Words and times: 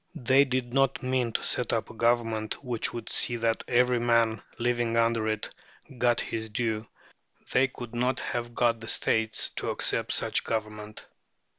They 0.15 0.45
did 0.45 0.73
not 0.73 1.03
mean 1.03 1.31
to 1.33 1.43
set 1.43 1.71
up 1.71 1.91
a 1.91 1.93
government 1.93 2.63
which 2.63 2.91
would 2.91 3.07
see 3.11 3.35
that 3.35 3.63
every 3.67 3.99
man 3.99 4.41
living 4.57 4.97
under 4.97 5.27
it 5.27 5.51
got 5.99 6.21
his 6.21 6.49
due. 6.49 6.87
They 7.51 7.67
could 7.67 7.93
not 7.93 8.19
have 8.19 8.55
got 8.55 8.79
the 8.79 8.87
States 8.87 9.51
to 9.57 9.69
accept 9.69 10.11
such 10.13 10.39
a 10.39 10.43
government. 10.45 11.05